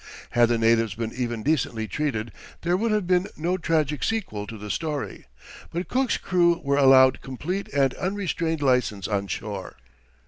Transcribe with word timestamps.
Had 0.31 0.49
the 0.49 0.57
natives 0.57 0.95
been 0.95 1.13
even 1.13 1.43
decently 1.43 1.87
treated, 1.87 2.31
there 2.61 2.75
would 2.75 2.91
have 2.91 3.05
been 3.05 3.27
no 3.37 3.55
tragic 3.55 4.03
sequel 4.03 4.47
to 4.47 4.57
the 4.57 4.71
story, 4.71 5.27
but 5.71 5.87
Cook's 5.89 6.17
crew 6.17 6.59
were 6.63 6.75
allowed 6.77 7.21
complete 7.21 7.67
and 7.71 7.93
unrestrained 7.93 8.63
license 8.63 9.07
on 9.07 9.27
shore. 9.27 9.75